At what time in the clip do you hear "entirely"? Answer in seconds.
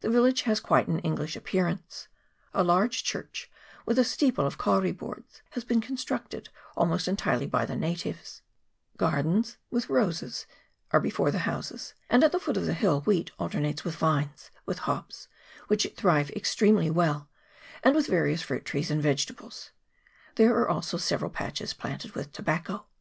7.08-7.46